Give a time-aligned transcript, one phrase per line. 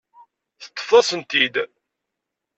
[0.61, 1.55] Teṭṭfeḍ-asen-t-id.